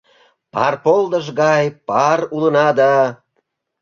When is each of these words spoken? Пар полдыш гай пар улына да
Пар 0.53 0.73
полдыш 0.83 1.27
гай 1.41 1.65
пар 1.87 2.19
улына 2.35 2.67
да 2.79 2.93